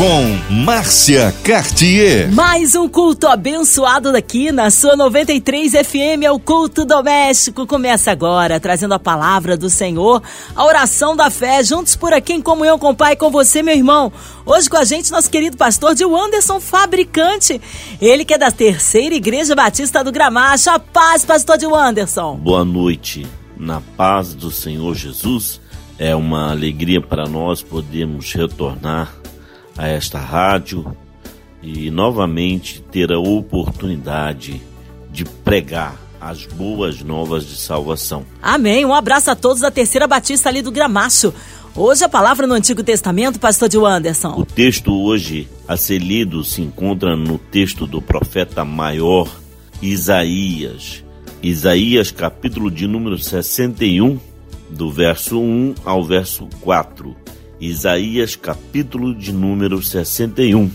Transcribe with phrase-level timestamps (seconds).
[0.00, 2.32] com Márcia Cartier.
[2.32, 7.66] Mais um culto abençoado daqui na sua 93 FM, é o culto doméstico.
[7.66, 10.22] Começa agora, trazendo a palavra do Senhor,
[10.56, 13.62] a oração da fé, juntos por aqui em comunhão com o Pai e com você,
[13.62, 14.10] meu irmão.
[14.46, 17.60] Hoje com a gente, nosso querido pastor de Anderson Fabricante.
[18.00, 20.70] Ele que é da Terceira Igreja Batista do Gramacho.
[20.70, 22.36] A paz, pastor de Anderson.
[22.36, 23.26] Boa noite.
[23.54, 25.60] Na paz do Senhor Jesus,
[25.98, 29.20] é uma alegria para nós podermos retornar
[29.80, 30.94] a esta rádio
[31.62, 34.60] e novamente ter a oportunidade
[35.10, 38.26] de pregar as boas novas de salvação.
[38.42, 38.84] Amém.
[38.84, 41.32] Um abraço a todos da Terceira Batista ali do Gramacho.
[41.74, 44.34] Hoje a palavra no Antigo Testamento, pastor de Anderson.
[44.36, 49.30] O texto hoje a ser lido se encontra no texto do profeta maior
[49.80, 51.02] Isaías.
[51.42, 54.20] Isaías, capítulo de número 61,
[54.68, 57.16] do verso 1 ao verso 4.
[57.60, 60.70] Isaías capítulo de número 61,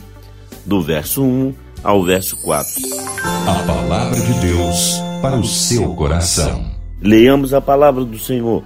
[0.64, 1.52] do verso 1
[1.84, 2.72] ao verso 4.
[3.48, 6.64] A palavra de Deus para o seu coração.
[7.02, 8.64] Leamos a palavra do Senhor.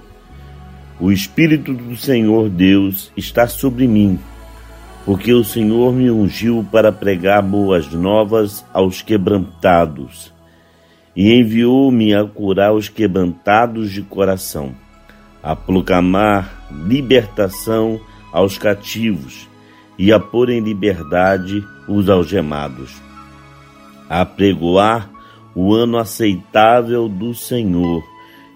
[1.00, 4.18] O Espírito do Senhor Deus está sobre mim,
[5.06, 10.30] porque o Senhor me ungiu para pregar boas novas aos quebrantados,
[11.16, 14.74] e enviou-me a curar os quebrantados de coração,
[15.42, 17.98] a proclamar libertação
[18.32, 19.48] aos cativos
[19.98, 22.90] e a pôr em liberdade os algemados,
[24.08, 25.10] a pregoar
[25.54, 28.02] o ano aceitável do Senhor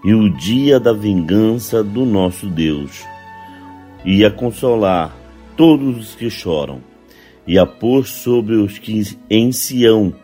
[0.04, 3.04] e o dia da vingança do nosso Deus,
[4.04, 5.14] e a consolar
[5.56, 6.80] todos os que choram,
[7.46, 10.14] e a pôr sobre os que em Sião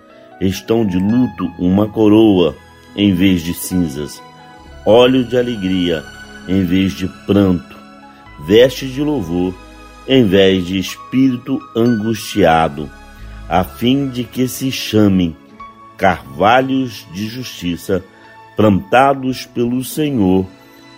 [0.40, 2.54] estão de luto uma coroa
[2.96, 4.22] em vez de cinzas,
[4.86, 6.02] óleo de alegria
[6.48, 7.76] em vez de pranto,
[8.45, 9.55] vestes de louvor,
[10.06, 12.90] em vez de espírito angustiado,
[13.48, 15.36] a fim de que se chamem
[15.96, 18.02] carvalhos de justiça,
[18.56, 20.46] plantados pelo Senhor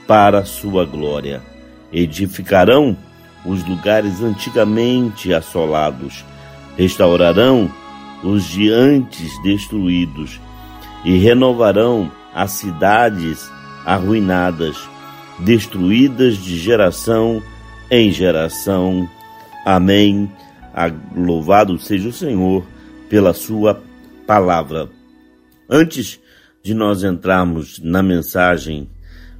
[0.06, 1.42] para a sua glória.
[1.92, 2.96] Edificarão
[3.44, 6.24] os lugares antigamente assolados,
[6.76, 7.70] restaurarão
[8.22, 10.40] os de antes destruídos
[11.04, 13.50] e renovarão as cidades
[13.84, 14.76] arruinadas
[15.38, 17.42] destruídas de geração
[17.90, 19.08] em geração.
[19.64, 20.30] Amém.
[21.14, 22.66] Louvado seja o Senhor
[23.08, 23.82] pela sua
[24.26, 24.88] palavra.
[25.68, 26.18] Antes
[26.62, 28.88] de nós entrarmos na mensagem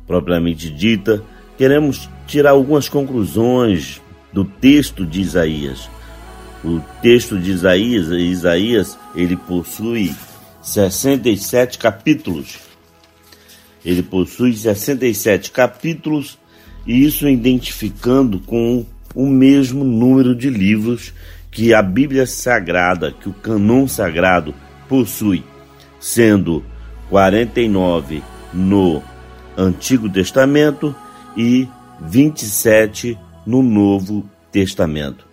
[0.06, 1.22] propriamente dita,
[1.56, 4.00] queremos tirar algumas conclusões
[4.32, 5.88] do texto de Isaías.
[6.64, 10.14] O texto de Isaías, Isaías, ele possui
[10.62, 12.71] 67 capítulos
[13.84, 16.38] ele possui 67 capítulos
[16.86, 18.84] e isso identificando com
[19.14, 21.12] o mesmo número de livros
[21.50, 24.54] que a Bíblia Sagrada, que o canon sagrado
[24.88, 25.44] possui,
[26.00, 26.64] sendo
[27.10, 28.22] 49
[28.52, 29.02] no
[29.56, 30.94] Antigo Testamento
[31.36, 31.68] e
[32.00, 35.26] 27 no Novo Testamento.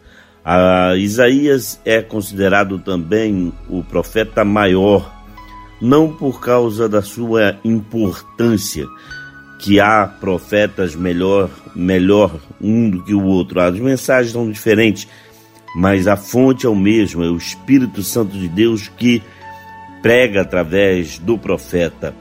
[0.43, 5.18] A Isaías é considerado também o profeta maior
[5.81, 8.85] não por causa da sua importância,
[9.59, 13.59] que há profetas melhor, melhor um do que o outro.
[13.59, 15.07] As mensagens são diferentes,
[15.75, 19.21] mas a fonte é o mesmo, é o Espírito Santo de Deus que
[20.01, 22.15] prega através do profeta.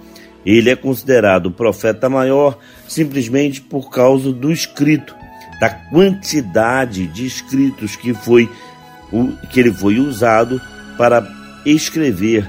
[0.44, 2.58] Ele é considerado o profeta maior
[2.88, 5.14] simplesmente por causa do escrito,
[5.60, 8.48] da quantidade de escritos que foi
[9.50, 10.60] que ele foi usado
[10.98, 11.26] para
[11.64, 12.46] escrever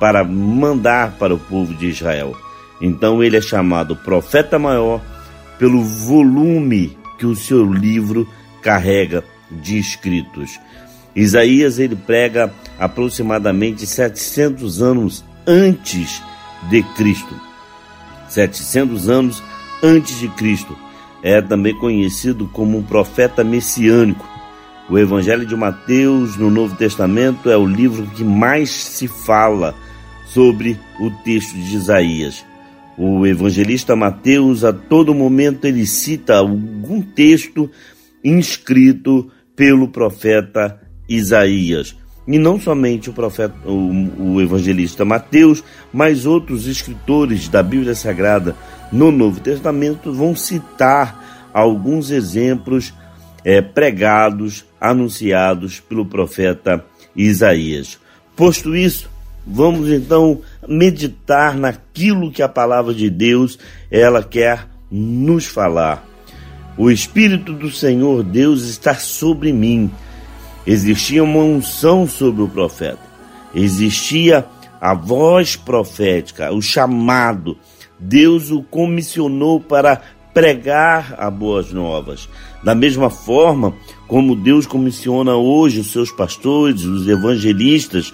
[0.00, 2.34] para mandar para o povo de Israel.
[2.80, 5.02] Então ele é chamado profeta maior
[5.58, 8.26] pelo volume que o seu livro
[8.62, 10.58] carrega de escritos.
[11.14, 16.22] Isaías ele prega aproximadamente 700 anos antes
[16.70, 17.34] de Cristo.
[18.28, 19.42] 700 anos
[19.82, 20.74] antes de Cristo.
[21.22, 24.26] É também conhecido como um profeta messiânico.
[24.88, 29.74] O Evangelho de Mateus no Novo Testamento é o livro que mais se fala
[30.32, 32.44] sobre o texto de Isaías.
[32.96, 37.70] O evangelista Mateus, a todo momento, ele cita algum texto
[38.22, 41.96] inscrito pelo profeta Isaías.
[42.26, 48.54] E não somente o profeta, o, o evangelista Mateus, mas outros escritores da Bíblia Sagrada
[48.92, 52.94] no Novo Testamento vão citar alguns exemplos
[53.44, 56.84] é, pregados, anunciados pelo profeta
[57.16, 57.98] Isaías.
[58.36, 59.10] Posto isso,
[59.46, 63.58] Vamos então meditar naquilo que a palavra de Deus
[63.90, 66.06] ela quer nos falar.
[66.76, 69.90] O Espírito do Senhor Deus está sobre mim.
[70.66, 73.00] Existia uma unção sobre o profeta.
[73.54, 74.46] Existia
[74.80, 77.56] a voz profética, o chamado.
[77.98, 80.00] Deus o comissionou para
[80.32, 82.28] pregar a boas novas.
[82.62, 83.74] Da mesma forma
[84.06, 88.12] como Deus comissiona hoje os seus pastores, os evangelistas,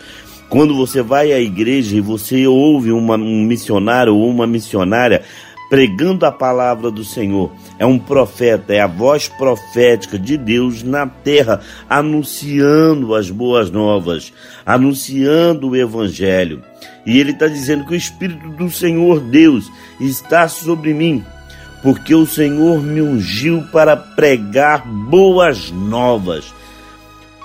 [0.49, 5.23] quando você vai à igreja e você ouve uma, um missionário ou uma missionária
[5.69, 11.07] pregando a palavra do Senhor, é um profeta, é a voz profética de Deus na
[11.07, 14.33] terra, anunciando as boas novas,
[14.65, 16.63] anunciando o evangelho.
[17.05, 19.71] E ele está dizendo que o Espírito do Senhor Deus
[20.01, 21.25] está sobre mim,
[21.83, 26.55] porque o Senhor me ungiu para pregar boas novas.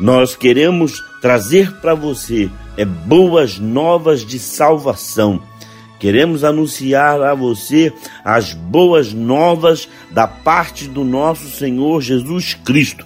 [0.01, 5.39] Nós queremos trazer para você é boas novas de salvação.
[5.99, 7.93] Queremos anunciar a você
[8.25, 13.05] as boas novas da parte do nosso Senhor Jesus Cristo.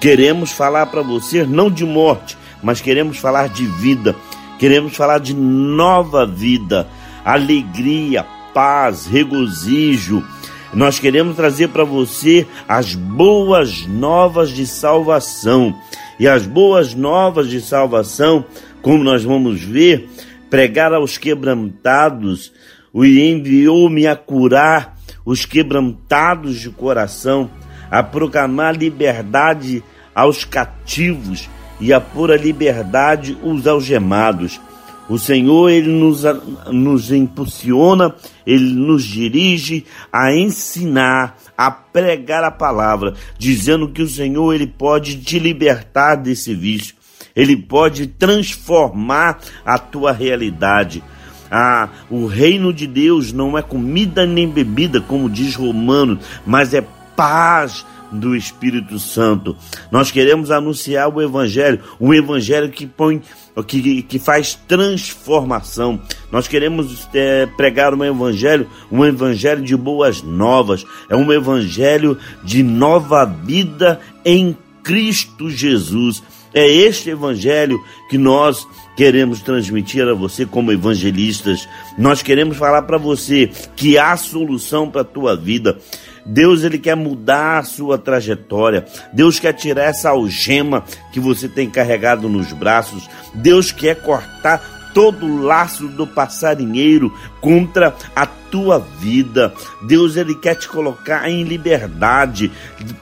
[0.00, 4.14] Queremos falar para você não de morte, mas queremos falar de vida.
[4.60, 6.86] Queremos falar de nova vida,
[7.24, 8.24] alegria,
[8.54, 10.22] paz, regozijo.
[10.72, 15.74] Nós queremos trazer para você as boas novas de salvação.
[16.18, 18.44] E as boas novas de salvação
[18.82, 20.08] como nós vamos ver,
[20.48, 22.52] pregar aos quebrantados,
[22.92, 27.50] o enviou-me a curar os quebrantados de coração,
[27.90, 29.82] a proclamar liberdade
[30.14, 31.48] aos cativos
[31.80, 34.60] e a pôr a liberdade os algemados.
[35.08, 36.22] O Senhor, Ele nos,
[36.70, 38.14] nos impulsiona,
[38.46, 45.16] Ele nos dirige a ensinar, a pregar a palavra, dizendo que o Senhor, Ele pode
[45.16, 46.94] te libertar desse vício.
[47.34, 51.02] Ele pode transformar a tua realidade.
[51.50, 56.84] Ah, o reino de Deus não é comida nem bebida, como diz Romano, mas é
[57.16, 59.56] paz do Espírito Santo.
[59.90, 63.22] Nós queremos anunciar o Evangelho, um Evangelho que põe,
[63.64, 66.00] que, que faz transformação.
[66.30, 72.62] Nós queremos é, pregar um Evangelho, um Evangelho de boas novas, é um Evangelho de
[72.62, 76.22] nova vida em Cristo Jesus.
[76.54, 77.78] É este evangelho
[78.08, 78.66] que nós
[78.96, 81.68] queremos transmitir a você como evangelistas.
[81.98, 85.78] Nós queremos falar para você que há solução para a tua vida.
[86.24, 88.84] Deus ele quer mudar a sua trajetória.
[89.12, 93.08] Deus quer tirar essa algema que você tem carregado nos braços.
[93.34, 99.52] Deus quer cortar todo o laço do passarinheiro contra a tua vida.
[99.86, 102.50] Deus ele quer te colocar em liberdade,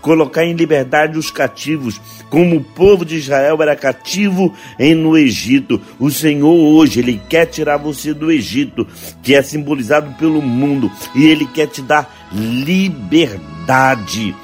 [0.01, 5.81] colocar em liberdade os cativos, como o povo de Israel era cativo em no Egito.
[5.99, 8.87] O Senhor hoje ele quer tirar você do Egito,
[9.23, 14.35] que é simbolizado pelo mundo, e ele quer te dar liberdade.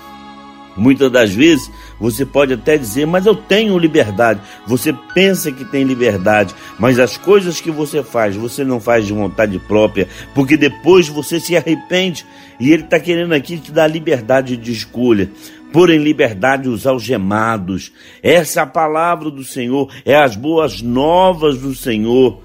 [0.76, 1.70] Muitas das vezes
[2.00, 4.40] você pode até dizer, mas eu tenho liberdade.
[4.67, 9.12] Você pensa que tem liberdade, mas as coisas que você faz, você não faz de
[9.12, 12.25] vontade própria, porque depois você se arrepende.
[12.58, 15.31] E Ele está querendo aqui te dar liberdade de escolha
[15.73, 17.93] pôr em liberdade os algemados.
[18.23, 22.40] Essa é a palavra do Senhor, é as boas novas do Senhor.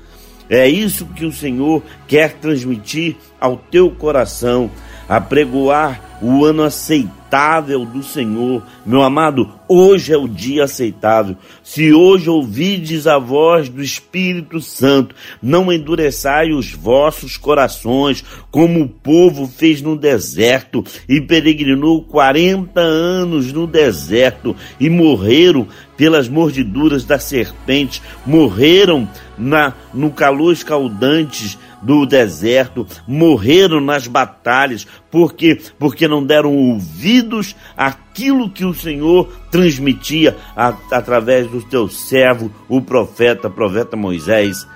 [0.50, 4.72] É isso que o Senhor quer transmitir ao teu coração,
[5.08, 8.64] apregoar o ano aceitável do Senhor.
[8.86, 11.36] Meu amado, hoje é o dia aceitável.
[11.64, 18.90] Se hoje ouvides a voz do Espírito Santo, não endureçai os vossos corações, como o
[18.90, 27.18] povo fez no deserto e peregrinou quarenta anos no deserto e morreram pelas mordiduras da
[27.18, 36.56] serpente, morreram na, no calor escaldante do deserto, morreram nas batalhas, porque porque não deram
[36.56, 44.68] ouvidos àquilo que o Senhor transmitia a, através do teu servo, o profeta, profeta Moisés.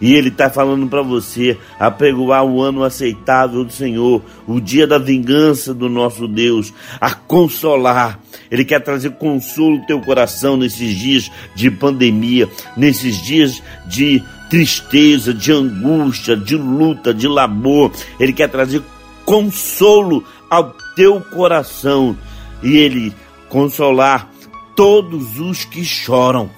[0.00, 4.98] E ele está falando para você apregoar o ano aceitável do Senhor, o dia da
[4.98, 8.20] vingança do nosso Deus, a consolar.
[8.50, 15.32] Ele quer trazer consolo no teu coração nesses dias de pandemia, nesses dias de tristeza,
[15.32, 17.92] de angústia, de luta, de labor.
[18.18, 18.82] Ele quer trazer
[19.24, 22.16] consolo ao teu coração
[22.62, 23.14] e ele
[23.48, 24.30] consolar
[24.74, 26.50] todos os que choram.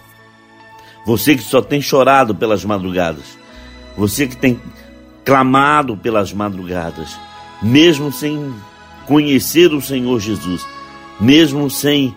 [1.07, 3.39] Você que só tem chorado pelas madrugadas,
[3.97, 4.61] você que tem
[5.25, 7.17] clamado pelas madrugadas,
[7.63, 8.53] mesmo sem
[9.07, 10.67] conhecer o Senhor Jesus,
[11.21, 12.15] mesmo sem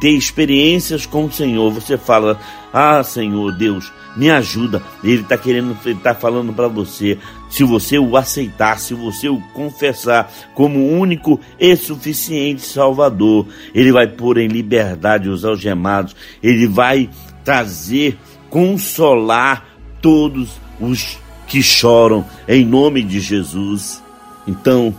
[0.00, 2.38] ter experiências com o Senhor, você fala:
[2.76, 4.82] Ah, Senhor Deus, me ajuda.
[5.04, 7.16] Ele está querendo, ele está falando para você.
[7.48, 14.08] Se você o aceitar, se você o confessar como único e suficiente Salvador, ele vai
[14.08, 16.16] pôr em liberdade os algemados.
[16.42, 17.08] Ele vai
[17.44, 18.18] trazer,
[18.50, 19.64] consolar
[20.02, 21.16] todos os
[21.46, 24.02] que choram em nome de Jesus.
[24.48, 24.92] Então,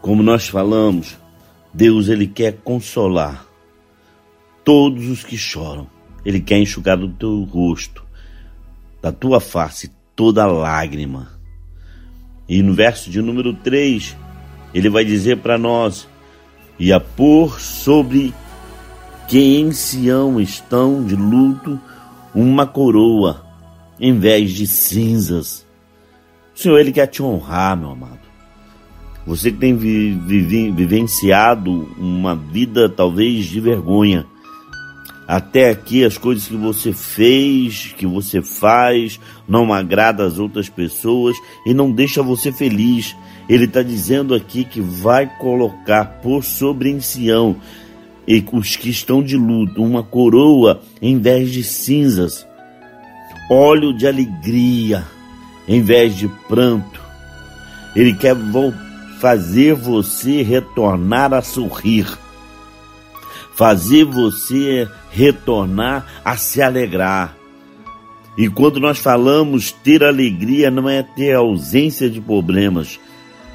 [0.00, 1.18] como nós falamos,
[1.74, 3.44] Deus ele quer consolar
[4.64, 5.94] todos os que choram.
[6.26, 8.04] Ele quer enxugar do teu rosto,
[9.00, 11.28] da tua face, toda lágrima.
[12.48, 14.16] E no verso de número 3,
[14.74, 16.08] ele vai dizer para nós:
[16.80, 18.34] E a pôr sobre
[19.28, 21.80] quem em Sião estão de luto
[22.34, 23.46] uma coroa,
[24.00, 25.64] em vez de cinzas.
[26.56, 28.26] O Senhor, Ele quer te honrar, meu amado.
[29.24, 34.26] Você que tem vi, vi, vivenciado uma vida talvez de vergonha.
[35.26, 39.18] Até aqui as coisas que você fez, que você faz,
[39.48, 43.16] não agrada às outras pessoas e não deixa você feliz.
[43.48, 47.56] Ele está dizendo aqui que vai colocar por sobre em Sião
[48.26, 52.46] e os que estão de luto uma coroa em vez de cinzas,
[53.50, 55.04] óleo de alegria
[55.68, 57.00] em vez de pranto.
[57.94, 58.36] Ele quer
[59.20, 62.06] fazer você retornar a sorrir,
[63.56, 67.34] fazer você retornar a se alegrar.
[68.36, 73.00] E quando nós falamos ter alegria, não é ter ausência de problemas,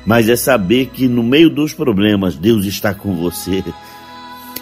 [0.04, 3.64] mas é saber que no meio dos problemas Deus está com você.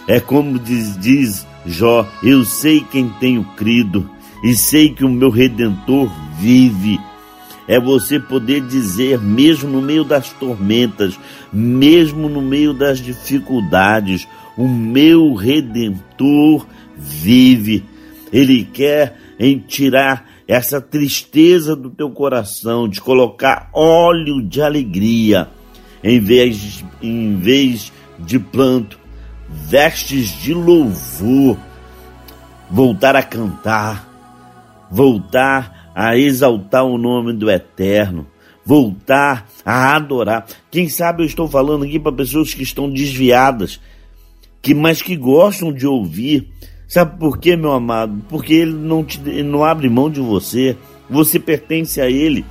[0.05, 4.09] É como diz, diz Jó: Eu sei quem tenho crido
[4.43, 6.99] e sei que o meu redentor vive
[7.69, 11.19] é você poder dizer, mesmo no meio das tormentas,
[11.53, 14.27] mesmo no meio das dificuldades,
[14.59, 17.81] o meu redentor vive.
[18.31, 25.47] Ele quer em tirar essa tristeza do teu coração, de colocar óleo de alegria
[26.03, 28.99] em vez, em vez de planto,
[29.47, 31.57] vestes de louvor,
[32.69, 34.09] voltar a cantar,
[34.91, 38.27] voltar a exaltar o nome do Eterno,
[38.65, 40.45] voltar a adorar.
[40.69, 43.79] Quem sabe eu estou falando aqui para pessoas que estão desviadas,
[44.61, 46.47] que mas que gostam de ouvir.
[46.87, 48.21] Sabe por quê, meu amado?
[48.27, 50.75] Porque ele não te ele não abre mão de você.
[51.09, 52.45] Você pertence a ele.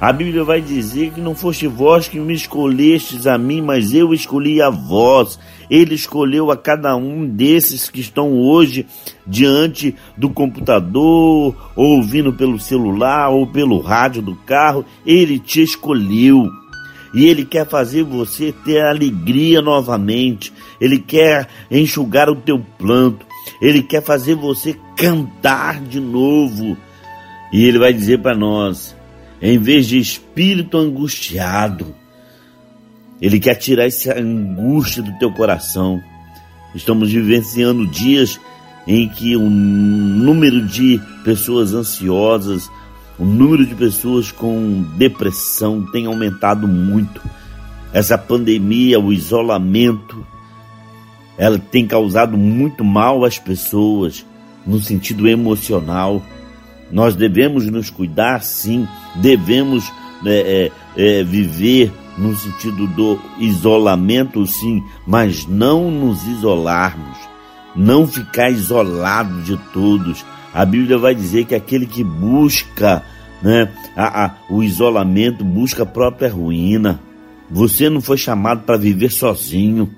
[0.00, 4.12] A Bíblia vai dizer que não foste vós que me escolhestes a mim, mas eu
[4.12, 5.38] escolhi a vós.
[5.70, 8.86] Ele escolheu a cada um desses que estão hoje
[9.26, 14.84] diante do computador, ou ouvindo pelo celular, ou pelo rádio do carro.
[15.06, 16.50] Ele te escolheu.
[17.14, 20.52] E Ele quer fazer você ter alegria novamente.
[20.80, 23.24] Ele quer enxugar o teu planto.
[23.60, 26.76] Ele quer fazer você cantar de novo.
[27.52, 28.96] E Ele vai dizer para nós:
[29.40, 31.94] em vez de espírito angustiado.
[33.20, 36.02] Ele quer tirar essa angústia do teu coração.
[36.74, 38.40] Estamos vivenciando dias
[38.86, 42.68] em que o número de pessoas ansiosas,
[43.18, 47.20] o número de pessoas com depressão tem aumentado muito.
[47.92, 50.26] Essa pandemia, o isolamento,
[51.38, 54.26] ela tem causado muito mal às pessoas
[54.66, 56.22] no sentido emocional.
[56.90, 59.90] Nós devemos nos cuidar, sim, devemos
[60.26, 67.18] é, é, é, viver no sentido do isolamento, sim, mas não nos isolarmos,
[67.74, 70.24] não ficar isolado de todos.
[70.54, 73.02] A Bíblia vai dizer que aquele que busca
[73.42, 77.00] né, a, a, o isolamento busca a própria ruína.
[77.50, 79.90] Você não foi chamado para viver sozinho.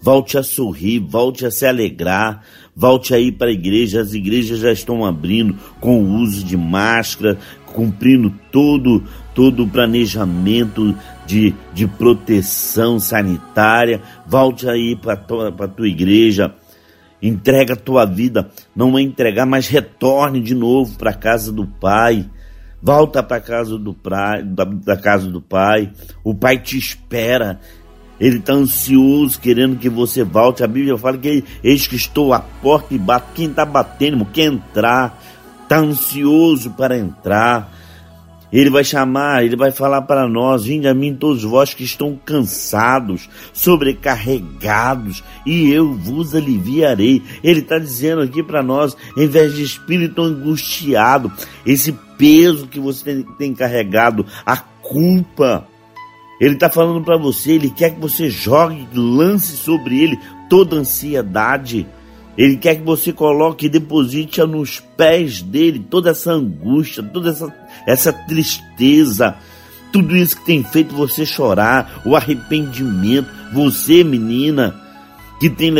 [0.00, 4.00] Volte a sorrir, volte a se alegrar, volte a ir para a igreja.
[4.00, 7.36] As igrejas já estão abrindo com o uso de máscara,
[7.66, 9.02] cumprindo todo,
[9.34, 14.00] todo o planejamento de, de proteção sanitária.
[14.24, 16.54] Volte a ir para a tua igreja.
[17.20, 18.50] Entrega a tua vida.
[18.74, 22.28] Não é entregar, mas retorne de novo para a casa do Pai.
[22.80, 25.90] Volta para casa do pai, da, da casa do pai.
[26.22, 27.58] O pai te espera.
[28.20, 30.62] Ele está ansioso, querendo que você volte.
[30.62, 33.32] A Bíblia fala que eis que estou à porta e bato.
[33.34, 35.20] Quem está batendo, quer entrar,
[35.62, 37.72] está ansioso para entrar.
[38.52, 42.18] Ele vai chamar, ele vai falar para nós: Vinde a mim todos vós que estão
[42.24, 47.22] cansados, sobrecarregados, e eu vos aliviarei.
[47.44, 51.30] Ele está dizendo aqui para nós, em vez de espírito angustiado,
[51.66, 55.66] esse peso que você tem, tem carregado, a culpa,
[56.40, 61.86] ele está falando para você, ele quer que você jogue, lance sobre ele toda ansiedade.
[62.36, 67.52] Ele quer que você coloque e deposite nos pés dele toda essa angústia, toda essa,
[67.88, 69.34] essa tristeza,
[69.90, 73.28] tudo isso que tem feito você chorar, o arrependimento.
[73.52, 74.74] Você, menina,
[75.40, 75.72] que tem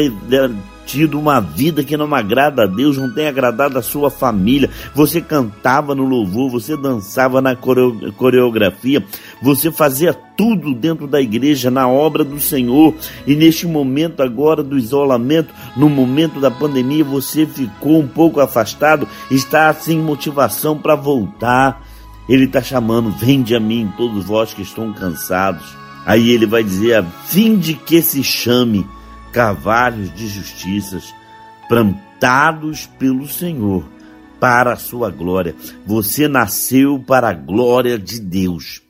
[0.86, 4.70] tido uma vida que não agrada a Deus, não tem agradado a sua família.
[4.94, 9.04] Você cantava no louvor, você dançava na coreografia,
[9.42, 12.94] você fazia tudo dentro da igreja, na obra do Senhor.
[13.26, 19.06] E neste momento agora do isolamento, no momento da pandemia, você ficou um pouco afastado,
[19.30, 21.86] está sem motivação para voltar.
[22.28, 25.76] Ele está chamando, vende a mim, todos vós que estão cansados.
[26.04, 28.86] Aí ele vai dizer, a fim de que se chame
[29.32, 31.14] carvalhos de justiças
[31.68, 33.84] plantados pelo Senhor
[34.40, 35.54] para a sua glória.
[35.86, 38.87] Você nasceu para a glória de Deus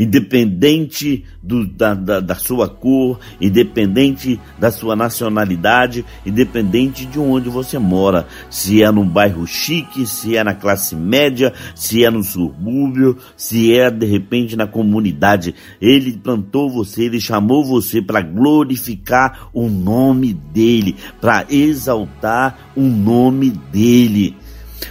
[0.00, 7.78] independente do, da, da, da, sua cor, independente da sua nacionalidade, independente de onde você
[7.78, 13.18] mora, se é num bairro chique, se é na classe média, se é no subúrbio,
[13.36, 15.54] se é de repente na comunidade.
[15.78, 23.50] Ele plantou você, ele chamou você para glorificar o nome dele, para exaltar o nome
[23.50, 24.34] dele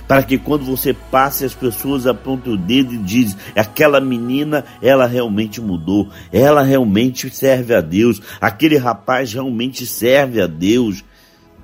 [0.08, 5.06] para que quando você passe as pessoas apontam o dedo e dizem, aquela menina, ela
[5.06, 11.04] realmente mudou, ela realmente serve a Deus, aquele rapaz realmente serve a Deus.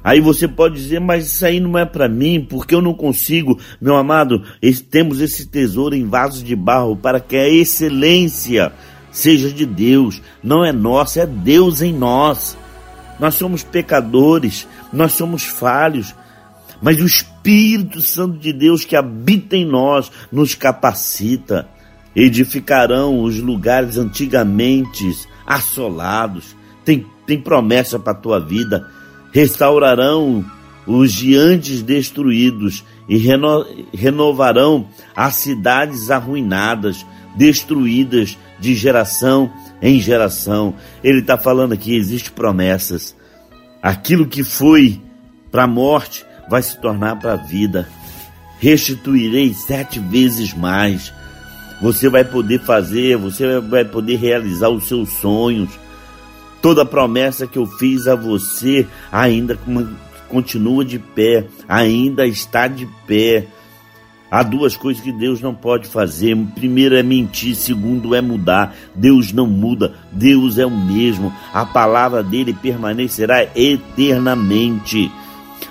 [0.03, 3.59] Aí você pode dizer, mas isso aí não é para mim, porque eu não consigo.
[3.81, 4.43] Meu amado,
[4.91, 8.71] temos esse tesouro em vasos de barro para que a excelência
[9.11, 12.55] seja de Deus, não é nossa, é Deus em nós.
[13.19, 16.13] Nós somos pecadores, nós somos falhos,
[16.81, 21.67] mas o Espírito Santo de Deus que habita em nós nos capacita.
[22.15, 25.03] Edificarão os lugares antigamente
[25.45, 26.55] assolados.
[26.83, 28.89] Tem, tem promessa para a tua vida.
[29.33, 30.45] Restaurarão
[30.87, 37.05] os diantes destruídos e reno, renovarão as cidades arruinadas,
[37.35, 39.51] destruídas de geração
[39.81, 40.75] em geração.
[41.03, 43.15] Ele está falando aqui: existe promessas.
[43.81, 45.01] Aquilo que foi
[45.51, 47.87] para a morte vai se tornar para a vida.
[48.59, 51.13] Restituirei sete vezes mais.
[51.81, 55.69] Você vai poder fazer, você vai poder realizar os seus sonhos.
[56.61, 59.57] Toda promessa que eu fiz a você ainda
[60.29, 63.45] continua de pé, ainda está de pé.
[64.31, 66.35] Há duas coisas que Deus não pode fazer.
[66.55, 68.75] Primeiro é mentir, segundo é mudar.
[68.95, 71.31] Deus não muda, Deus é o mesmo.
[71.53, 75.11] A palavra dele permanecerá eternamente.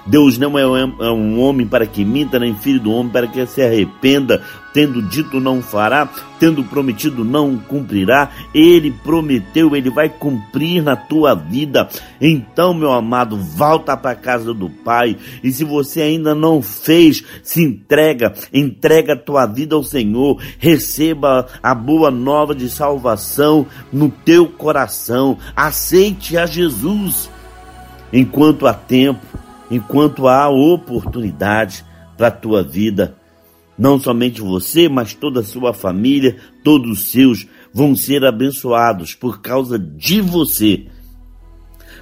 [0.07, 3.47] Deus não é, é um homem para que minta, nem filho do homem para que
[3.47, 4.43] se arrependa.
[4.73, 8.29] Tendo dito não fará, tendo prometido não cumprirá.
[8.53, 11.89] Ele prometeu, ele vai cumprir na tua vida.
[12.21, 15.17] Então, meu amado, volta para a casa do Pai.
[15.45, 20.43] E se você ainda não fez, se entrega, entrega a tua vida ao Senhor.
[20.59, 25.39] Receba a boa nova de salvação no teu coração.
[25.55, 27.31] Aceite a Jesus
[28.13, 31.85] enquanto há tempo enquanto há oportunidade
[32.17, 33.17] para a tua vida.
[33.77, 39.41] Não somente você, mas toda a sua família, todos os seus vão ser abençoados por
[39.41, 40.87] causa de você,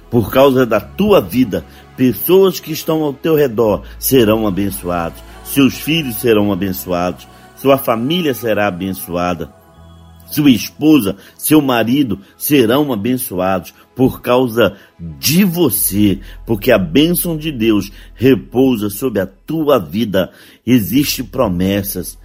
[0.09, 1.65] por causa da tua vida.
[1.97, 8.67] Pessoas que estão ao teu redor serão abençoados, seus filhos serão abençoados, sua família será
[8.67, 9.63] abençoada
[10.33, 17.91] sua esposa, seu marido serão abençoados por causa de você, porque a bênção de Deus
[18.15, 20.31] repousa sobre a tua vida.
[20.65, 22.17] Existem promessas.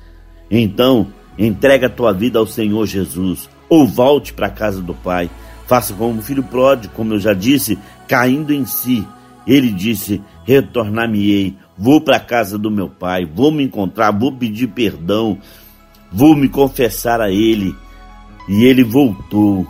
[0.50, 5.30] Então, entrega a tua vida ao Senhor Jesus ou volte para a casa do Pai.
[5.66, 9.06] Faça como o filho pródigo, como eu já disse, caindo em si.
[9.46, 14.68] Ele disse: Retornar-me-ei, vou para a casa do meu pai, vou me encontrar, vou pedir
[14.68, 15.38] perdão,
[16.10, 17.74] vou me confessar a ele
[18.48, 19.66] e ele voltou.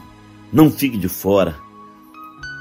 [0.52, 1.67] Não fique de fora.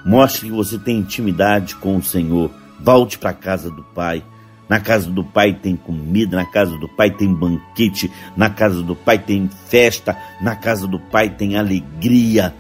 [0.08, 2.50] Mostre que você tem intimidade com o Senhor.
[2.80, 4.24] Volte para a casa do Pai.
[4.70, 8.96] Na casa do Pai tem comida, na casa do Pai tem banquete, na casa do
[8.96, 12.54] Pai tem festa, na casa do Pai tem alegria.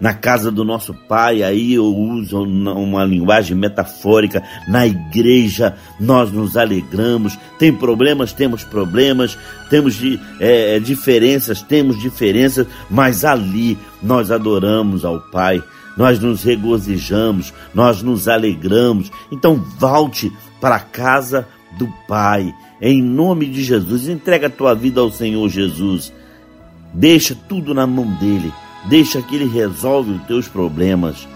[0.00, 6.56] Na casa do nosso Pai, aí eu uso uma linguagem metafórica, na igreja nós nos
[6.56, 7.38] alegramos.
[7.58, 9.38] Tem problemas, temos problemas,
[9.70, 9.98] temos
[10.40, 15.62] é, é, diferenças, temos diferenças, mas ali nós adoramos ao Pai,
[15.96, 19.10] nós nos regozijamos, nós nos alegramos.
[19.30, 21.46] Então volte para a casa
[21.78, 24.08] do Pai, em nome de Jesus.
[24.08, 26.12] Entrega a tua vida ao Senhor Jesus.
[26.92, 28.52] Deixa tudo na mão dele
[28.84, 31.26] Deixa que Ele resolve os teus problemas.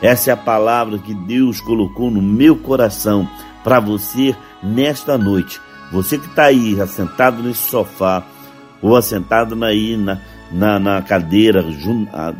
[0.00, 3.28] Essa é a palavra que Deus colocou no meu coração
[3.62, 5.60] para você nesta noite.
[5.92, 8.22] Você que está aí assentado nesse sofá
[8.80, 10.20] ou assentado aí na,
[10.52, 11.64] na, na cadeira,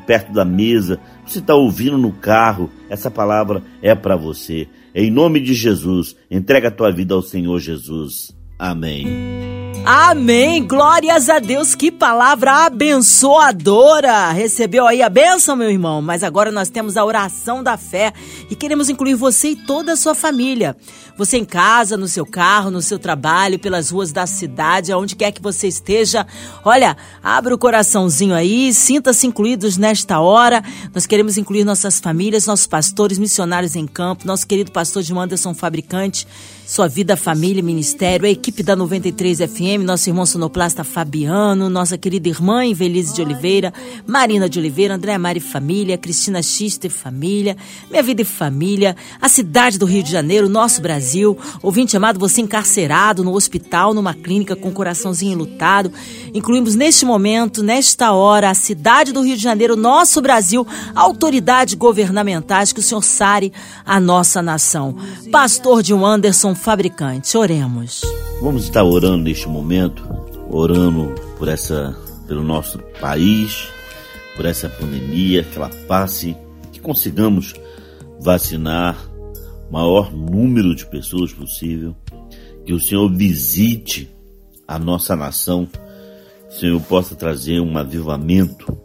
[0.06, 4.68] perto da mesa, você está ouvindo no carro, essa palavra é para você.
[4.94, 8.34] Em nome de Jesus, entrega a tua vida ao Senhor Jesus.
[8.58, 9.63] Amém.
[9.86, 10.66] Amém.
[10.66, 11.74] Glórias a Deus.
[11.74, 14.32] Que palavra abençoadora.
[14.32, 16.00] Recebeu aí a bênção, meu irmão.
[16.00, 18.10] Mas agora nós temos a oração da fé
[18.48, 20.74] e queremos incluir você e toda a sua família.
[21.18, 25.32] Você em casa, no seu carro, no seu trabalho, pelas ruas da cidade, aonde quer
[25.32, 26.26] que você esteja.
[26.64, 30.64] Olha, abra o coraçãozinho aí, sinta-se incluídos nesta hora.
[30.94, 35.52] Nós queremos incluir nossas famílias, nossos pastores, missionários em campo, nosso querido pastor de Anderson
[35.52, 36.26] Fabricante
[36.66, 42.26] sua vida, família, ministério, a equipe da 93 FM, nosso irmão sonoplasta Fabiano, nossa querida
[42.28, 43.72] irmã Invelise de Oliveira,
[44.06, 47.54] Marina de Oliveira, André Mari Família, Cristina Xister Família,
[47.90, 52.40] Minha Vida e Família, a cidade do Rio de Janeiro, nosso Brasil, ouvinte amado, você
[52.40, 55.92] encarcerado no hospital, numa clínica com coraçãozinho enlutado.
[56.32, 62.72] Incluímos neste momento, nesta hora, a cidade do Rio de Janeiro, nosso Brasil, autoridades governamentais
[62.72, 63.52] que o Senhor sare
[63.84, 64.96] a nossa nação.
[65.30, 67.36] Pastor de Anderson fabricante.
[67.36, 68.02] Oremos.
[68.40, 70.02] Vamos estar orando neste momento,
[70.50, 73.68] orando por essa, pelo nosso país,
[74.36, 76.36] por essa pandemia, que ela passe,
[76.72, 77.54] que consigamos
[78.20, 78.96] vacinar
[79.68, 81.94] o maior número de pessoas possível,
[82.64, 84.10] que o Senhor visite
[84.66, 85.78] a nossa nação, que
[86.56, 88.76] o Senhor possa trazer um avivamento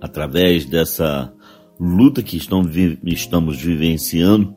[0.00, 1.32] através dessa
[1.78, 4.54] luta que estamos vivenciando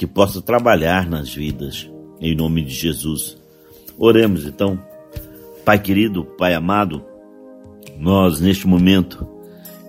[0.00, 1.86] que possa trabalhar nas vidas,
[2.22, 3.36] em nome de Jesus.
[3.98, 4.82] Oremos então.
[5.62, 7.04] Pai querido, Pai amado,
[7.98, 9.28] nós neste momento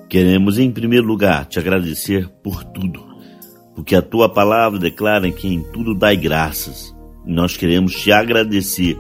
[0.10, 3.02] queremos em primeiro lugar te agradecer por tudo,
[3.74, 6.94] porque a tua palavra declara que em tudo dai graças.
[7.26, 9.00] Nós queremos te agradecer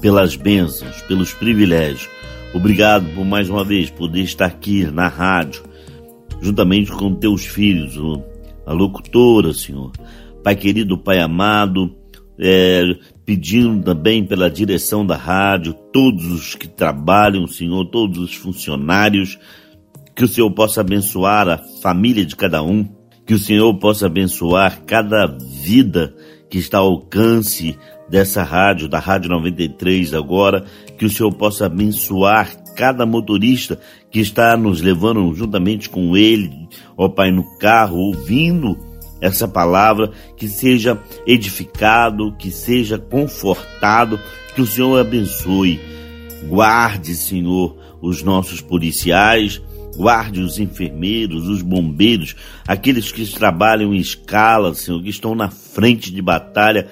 [0.00, 2.08] pelas bênçãos, pelos privilégios.
[2.54, 5.64] Obrigado por mais uma vez poder estar aqui na rádio,
[6.40, 7.96] juntamente com teus filhos,
[8.70, 9.90] a locutora, Senhor,
[10.44, 11.92] Pai querido, Pai amado,
[12.38, 12.84] é,
[13.26, 19.36] pedindo também pela direção da rádio, todos os que trabalham, Senhor, todos os funcionários,
[20.14, 22.88] que o Senhor possa abençoar a família de cada um,
[23.26, 26.14] que o Senhor possa abençoar cada vida
[26.48, 27.76] que está ao alcance
[28.08, 30.64] dessa rádio, da Rádio 93 agora,
[30.96, 33.78] que o Senhor possa abençoar cada motorista
[34.10, 36.66] que está nos levando juntamente com ele,
[36.96, 38.74] ó Pai, no carro, ouvindo
[39.20, 44.18] essa palavra, que seja edificado, que seja confortado,
[44.54, 45.78] que o Senhor abençoe.
[46.48, 49.60] Guarde, Senhor, os nossos policiais,
[49.94, 52.34] guarde os enfermeiros, os bombeiros,
[52.66, 56.88] aqueles que trabalham em escala, Senhor, que estão na frente de batalha.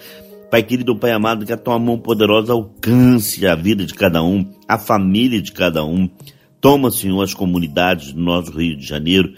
[0.51, 4.51] Pai querido, Pai amado, que a tua mão poderosa alcance a vida de cada um,
[4.67, 6.09] a família de cada um.
[6.59, 9.35] Toma, Senhor, as comunidades do nosso Rio de Janeiro.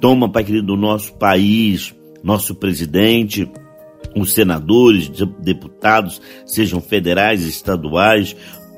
[0.00, 3.46] Toma, Pai querido, o nosso país, nosso presidente,
[4.16, 8.34] os senadores, deputados, sejam federais, estaduais,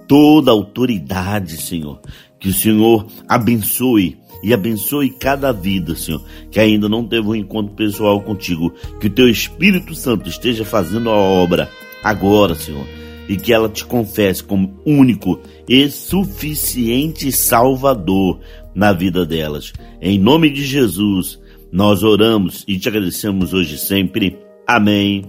[0.09, 2.01] toda autoridade, Senhor.
[2.41, 7.75] Que o Senhor abençoe e abençoe cada vida, Senhor, que ainda não teve um encontro
[7.75, 8.73] pessoal contigo.
[9.01, 11.71] Que o teu Espírito Santo esteja fazendo a obra
[12.03, 12.87] agora, Senhor,
[13.29, 18.41] e que ela te confesse como único e suficiente Salvador
[18.75, 19.73] na vida delas.
[20.01, 21.39] Em nome de Jesus.
[21.71, 24.39] Nós oramos e te agradecemos hoje sempre.
[24.67, 25.25] Amém.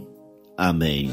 [0.58, 1.10] Amém.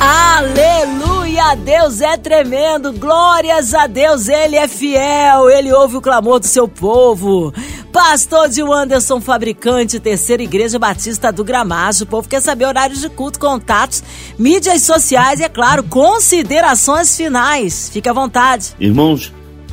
[0.00, 1.54] Aleluia!
[1.54, 6.68] Deus é tremendo, glórias a Deus, Ele é fiel, Ele ouve o clamor do seu
[6.68, 7.52] povo.
[7.92, 12.04] Pastor de Anderson Fabricante, Terceira Igreja Batista do Gramacho.
[12.04, 14.02] O povo quer saber horários de culto, contatos,
[14.38, 17.88] mídias sociais e, é claro, considerações finais.
[17.88, 18.74] Fique à vontade.
[18.78, 19.32] Irmãos,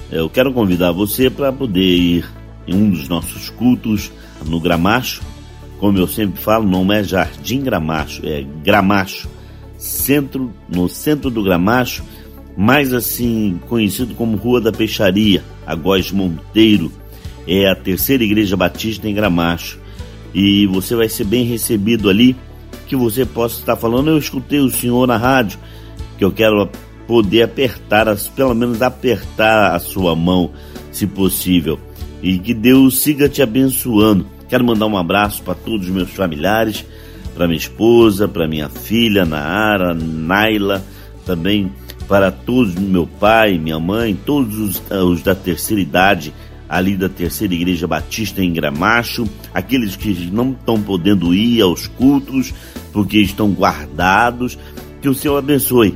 [0.09, 2.25] eu quero convidar você para poder ir
[2.65, 4.11] em um dos nossos cultos
[4.45, 5.21] no Gramacho.
[5.79, 9.27] Como eu sempre falo, não é Jardim Gramacho, é Gramacho,
[9.83, 12.03] centro, no centro do Gramacho,
[12.55, 16.89] mais assim conhecido como Rua da Peixaria, Agós Monteiro,
[17.45, 19.77] é a terceira igreja batista em Gramacho.
[20.33, 22.35] E você vai ser bem recebido ali,
[22.87, 25.59] que você possa estar falando, eu escutei o senhor na rádio,
[26.17, 26.69] que eu quero
[27.05, 30.51] poder apertar, pelo menos apertar a sua mão,
[30.91, 31.77] se possível.
[32.21, 34.25] E que Deus siga te abençoando.
[34.47, 36.85] Quero mandar um abraço para todos os meus familiares,
[37.33, 40.83] para minha esposa, para minha filha Naara, Naila,
[41.25, 41.71] também
[42.07, 46.33] para todos, meu pai, minha mãe, todos os, os da terceira idade
[46.73, 52.51] ali da Terceira Igreja Batista em Gramacho, aqueles que não estão podendo ir aos cultos
[52.91, 54.57] porque estão guardados,
[54.99, 55.95] que o Senhor abençoe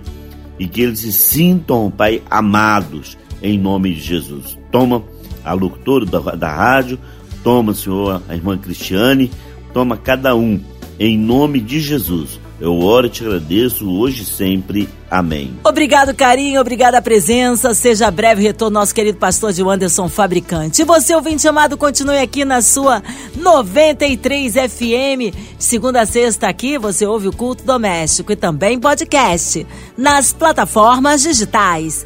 [0.60, 4.58] e que eles se sintam, Pai, amados em nome de Jesus.
[4.72, 5.04] Toma
[5.44, 7.00] a locutora da, da rádio,
[7.44, 9.32] toma, Senhor, a irmã Cristiane,
[9.74, 10.60] toma cada um
[11.00, 12.40] em nome de Jesus.
[12.60, 14.90] Eu oro e te agradeço hoje e sempre.
[15.12, 15.54] Amém.
[15.64, 17.74] Obrigado, carinho, obrigada a presença.
[17.76, 20.82] Seja breve retorno nosso querido pastor de Anderson Fabricante.
[20.82, 23.04] E você, ouvinte amado, continue aqui na sua
[23.36, 25.36] 93 FM.
[25.60, 32.06] Segunda a sexta aqui, você ouve o culto doméstico e também podcast nas plataformas digitais.